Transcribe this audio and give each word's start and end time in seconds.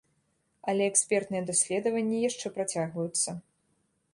Але 0.71 0.87
экспертныя 0.91 1.43
даследаванні 1.49 2.17
яшчэ 2.29 2.47
працягваюцца. 2.57 3.37